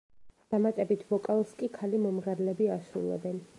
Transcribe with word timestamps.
დამატებით 0.53 1.03
ვოკალს 1.11 1.53
კი 1.61 1.71
ქალი 1.77 2.01
მომღერლები 2.07 2.71
ასრულებენ. 2.79 3.41